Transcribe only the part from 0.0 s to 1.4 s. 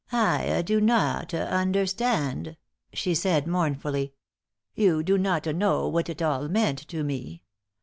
"I do not